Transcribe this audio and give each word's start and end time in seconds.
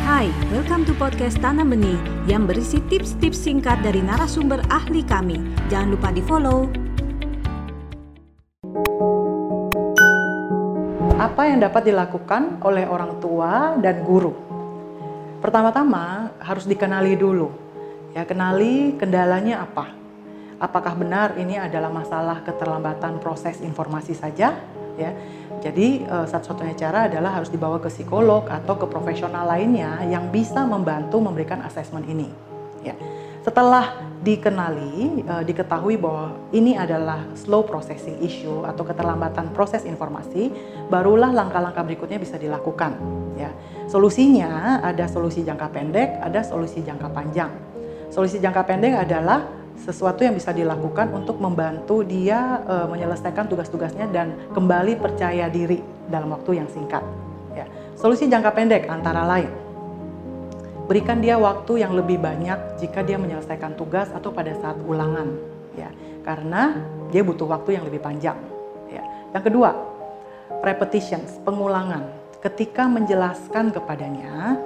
Hai, 0.00 0.32
welcome 0.48 0.88
to 0.88 0.96
podcast 0.96 1.36
Tanam 1.44 1.76
Benih 1.76 2.00
yang 2.24 2.48
berisi 2.48 2.80
tips-tips 2.88 3.36
singkat 3.36 3.84
dari 3.84 4.00
narasumber 4.00 4.64
ahli 4.72 5.04
kami. 5.04 5.36
Jangan 5.68 5.88
lupa 5.92 6.08
di-follow. 6.08 6.72
Apa 11.20 11.52
yang 11.52 11.60
dapat 11.60 11.92
dilakukan 11.92 12.64
oleh 12.64 12.88
orang 12.88 13.20
tua 13.20 13.76
dan 13.76 14.00
guru? 14.00 14.32
Pertama-tama 15.44 16.32
harus 16.40 16.64
dikenali 16.64 17.20
dulu. 17.20 17.52
Ya, 18.16 18.24
kenali 18.24 18.96
kendalanya 18.96 19.68
apa. 19.68 19.92
Apakah 20.56 20.96
benar 20.96 21.36
ini 21.36 21.60
adalah 21.60 21.92
masalah 21.92 22.40
keterlambatan 22.40 23.20
proses 23.20 23.60
informasi 23.60 24.16
saja? 24.16 24.79
Ya, 24.98 25.14
jadi 25.60 26.08
uh, 26.08 26.26
satu-satunya 26.26 26.74
cara 26.74 27.06
adalah 27.06 27.36
harus 27.36 27.52
dibawa 27.52 27.76
ke 27.78 27.92
psikolog 27.92 28.48
atau 28.48 28.74
ke 28.80 28.86
profesional 28.88 29.44
lainnya 29.44 30.00
yang 30.08 30.32
bisa 30.32 30.64
membantu 30.64 31.20
memberikan 31.20 31.60
asesmen 31.66 32.04
ini. 32.08 32.32
Ya. 32.80 32.96
Setelah 33.40 33.96
dikenali, 34.20 35.24
uh, 35.24 35.44
diketahui 35.44 35.96
bahwa 35.96 36.36
ini 36.52 36.76
adalah 36.76 37.24
slow 37.36 37.64
processing 37.64 38.20
issue 38.20 38.64
atau 38.64 38.84
keterlambatan 38.84 39.52
proses 39.56 39.84
informasi, 39.88 40.52
barulah 40.88 41.32
langkah-langkah 41.32 41.84
berikutnya 41.84 42.20
bisa 42.20 42.40
dilakukan. 42.40 42.96
Ya. 43.36 43.52
Solusinya 43.88 44.80
ada 44.80 45.08
solusi 45.08 45.44
jangka 45.44 45.68
pendek, 45.72 46.20
ada 46.20 46.40
solusi 46.44 46.80
jangka 46.84 47.08
panjang. 47.12 47.52
Solusi 48.10 48.42
jangka 48.42 48.66
pendek 48.66 48.96
adalah 48.96 49.59
sesuatu 49.80 50.22
yang 50.22 50.36
bisa 50.36 50.52
dilakukan 50.52 51.10
untuk 51.16 51.40
membantu 51.40 52.04
dia 52.04 52.60
uh, 52.68 52.86
menyelesaikan 52.86 53.48
tugas-tugasnya 53.48 54.06
dan 54.12 54.36
kembali 54.52 55.00
percaya 55.00 55.48
diri 55.48 55.80
dalam 56.06 56.30
waktu 56.36 56.60
yang 56.60 56.68
singkat. 56.68 57.02
Ya. 57.56 57.64
Solusi 57.96 58.28
jangka 58.28 58.52
pendek 58.52 58.86
antara 58.86 59.24
lain 59.24 59.70
berikan 60.90 61.22
dia 61.22 61.38
waktu 61.38 61.86
yang 61.86 61.94
lebih 61.94 62.18
banyak 62.18 62.82
jika 62.82 63.06
dia 63.06 63.14
menyelesaikan 63.14 63.78
tugas 63.78 64.10
atau 64.10 64.34
pada 64.34 64.50
saat 64.58 64.74
ulangan, 64.82 65.38
ya, 65.78 65.86
karena 66.26 66.82
dia 67.14 67.22
butuh 67.22 67.46
waktu 67.46 67.78
yang 67.78 67.86
lebih 67.86 68.02
panjang. 68.02 68.34
Ya. 68.90 69.06
Yang 69.30 69.54
kedua, 69.54 69.70
repetitions, 70.66 71.38
pengulangan. 71.46 72.10
Ketika 72.42 72.90
menjelaskan 72.90 73.70
kepadanya, 73.70 74.58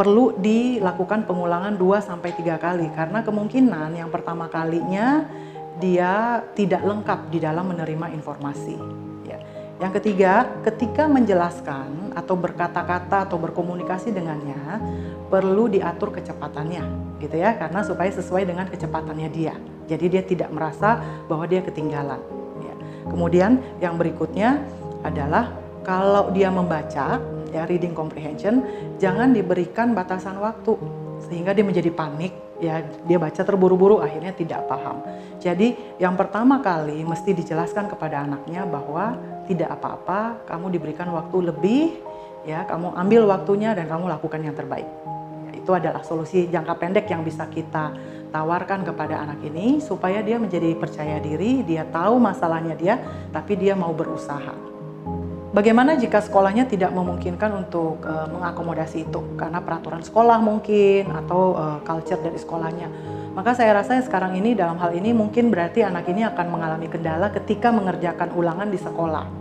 perlu 0.00 0.32
dilakukan 0.40 1.28
pengulangan 1.28 1.76
2 1.76 2.00
sampai 2.00 2.32
3 2.32 2.56
kali 2.56 2.88
karena 2.96 3.20
kemungkinan 3.20 4.00
yang 4.00 4.08
pertama 4.08 4.48
kalinya 4.48 5.28
dia 5.76 6.40
tidak 6.56 6.80
lengkap 6.80 7.28
di 7.28 7.36
dalam 7.36 7.68
menerima 7.68 8.08
informasi. 8.16 8.80
Ya. 9.28 9.36
Yang 9.76 10.00
ketiga, 10.00 10.48
ketika 10.64 11.04
menjelaskan 11.04 12.16
atau 12.16 12.32
berkata-kata 12.32 13.28
atau 13.28 13.36
berkomunikasi 13.36 14.08
dengannya 14.08 14.80
perlu 15.28 15.68
diatur 15.68 16.16
kecepatannya, 16.16 17.16
gitu 17.20 17.36
ya, 17.36 17.60
karena 17.60 17.84
supaya 17.84 18.08
sesuai 18.08 18.48
dengan 18.48 18.72
kecepatannya 18.72 19.28
dia. 19.28 19.52
Jadi 19.84 20.16
dia 20.16 20.24
tidak 20.24 20.48
merasa 20.48 20.96
bahwa 21.28 21.44
dia 21.44 21.60
ketinggalan. 21.60 22.20
Ya. 22.64 22.74
Kemudian 23.04 23.60
yang 23.84 24.00
berikutnya 24.00 24.64
adalah 25.04 25.52
kalau 25.84 26.32
dia 26.32 26.48
membaca 26.48 27.20
ya 27.50 27.66
reading 27.66 27.94
comprehension 27.94 28.62
jangan 28.98 29.34
diberikan 29.34 29.92
batasan 29.92 30.38
waktu 30.38 30.78
sehingga 31.28 31.52
dia 31.52 31.66
menjadi 31.66 31.90
panik 31.92 32.32
ya 32.60 32.84
dia 33.08 33.16
baca 33.16 33.40
terburu-buru 33.40 34.04
akhirnya 34.04 34.36
tidak 34.36 34.68
paham. 34.68 35.00
Jadi 35.40 35.74
yang 35.96 36.14
pertama 36.14 36.60
kali 36.60 37.02
mesti 37.02 37.32
dijelaskan 37.32 37.88
kepada 37.88 38.28
anaknya 38.28 38.68
bahwa 38.68 39.16
tidak 39.48 39.72
apa-apa, 39.80 40.46
kamu 40.46 40.70
diberikan 40.76 41.08
waktu 41.10 41.50
lebih 41.50 41.84
ya, 42.44 42.68
kamu 42.68 42.94
ambil 42.94 43.22
waktunya 43.26 43.72
dan 43.72 43.88
kamu 43.88 44.06
lakukan 44.12 44.40
yang 44.44 44.54
terbaik. 44.54 44.86
Ya, 45.48 45.50
itu 45.56 45.70
adalah 45.72 46.04
solusi 46.04 46.46
jangka 46.46 46.76
pendek 46.76 47.08
yang 47.08 47.24
bisa 47.24 47.48
kita 47.48 47.96
tawarkan 48.30 48.86
kepada 48.86 49.26
anak 49.26 49.42
ini 49.42 49.82
supaya 49.82 50.22
dia 50.22 50.38
menjadi 50.38 50.76
percaya 50.78 51.18
diri, 51.18 51.66
dia 51.66 51.82
tahu 51.88 52.22
masalahnya 52.22 52.78
dia, 52.78 52.94
tapi 53.34 53.58
dia 53.58 53.74
mau 53.74 53.90
berusaha. 53.90 54.54
Bagaimana 55.50 55.98
jika 55.98 56.22
sekolahnya 56.22 56.70
tidak 56.70 56.94
memungkinkan 56.94 57.50
untuk 57.50 57.98
uh, 58.06 58.30
mengakomodasi 58.30 59.10
itu 59.10 59.34
karena 59.34 59.58
peraturan 59.58 59.98
sekolah 59.98 60.38
mungkin 60.38 61.10
atau 61.10 61.58
uh, 61.58 61.78
culture 61.82 62.22
dari 62.22 62.38
sekolahnya? 62.38 62.86
Maka 63.34 63.58
saya 63.58 63.74
rasa 63.74 63.98
sekarang 63.98 64.38
ini 64.38 64.54
dalam 64.54 64.78
hal 64.78 64.94
ini 64.94 65.10
mungkin 65.10 65.50
berarti 65.50 65.82
anak 65.82 66.06
ini 66.06 66.22
akan 66.22 66.46
mengalami 66.54 66.86
kendala 66.86 67.34
ketika 67.34 67.74
mengerjakan 67.74 68.30
ulangan 68.30 68.70
di 68.70 68.78
sekolah. 68.78 69.39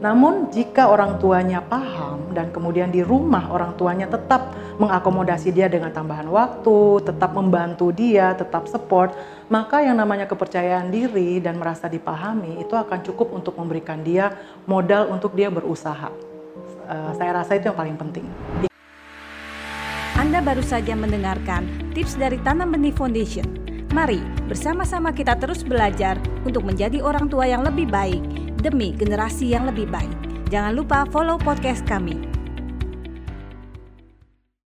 Namun 0.00 0.48
jika 0.48 0.88
orang 0.88 1.20
tuanya 1.20 1.60
paham 1.60 2.32
dan 2.32 2.48
kemudian 2.48 2.88
di 2.88 3.04
rumah 3.04 3.52
orang 3.52 3.76
tuanya 3.76 4.08
tetap 4.08 4.56
mengakomodasi 4.80 5.52
dia 5.52 5.68
dengan 5.68 5.92
tambahan 5.92 6.24
waktu, 6.32 7.04
tetap 7.04 7.36
membantu 7.36 7.92
dia, 7.92 8.32
tetap 8.32 8.64
support, 8.64 9.12
maka 9.52 9.84
yang 9.84 10.00
namanya 10.00 10.24
kepercayaan 10.24 10.88
diri 10.88 11.36
dan 11.44 11.60
merasa 11.60 11.84
dipahami 11.84 12.64
itu 12.64 12.72
akan 12.72 13.04
cukup 13.04 13.28
untuk 13.36 13.60
memberikan 13.60 14.00
dia 14.00 14.32
modal 14.64 15.12
untuk 15.12 15.36
dia 15.36 15.52
berusaha. 15.52 16.08
Uh, 16.88 17.12
saya 17.20 17.44
rasa 17.44 17.60
itu 17.60 17.68
yang 17.68 17.76
paling 17.76 17.96
penting. 18.00 18.24
Anda 20.16 20.40
baru 20.40 20.64
saja 20.64 20.96
mendengarkan 20.96 21.92
tips 21.92 22.16
dari 22.16 22.40
Tanam 22.40 22.72
Benih 22.72 22.96
Foundation. 22.96 23.44
Mari 23.92 24.22
bersama-sama 24.48 25.12
kita 25.12 25.36
terus 25.36 25.60
belajar 25.60 26.16
untuk 26.46 26.62
menjadi 26.64 27.02
orang 27.04 27.26
tua 27.26 27.44
yang 27.44 27.66
lebih 27.66 27.90
baik 27.90 28.22
demi 28.60 28.92
generasi 28.94 29.50
yang 29.56 29.66
lebih 29.66 29.88
baik. 29.88 30.12
Jangan 30.52 30.76
lupa 30.76 31.08
follow 31.08 31.40
podcast 31.40 31.82
kami 31.88 32.39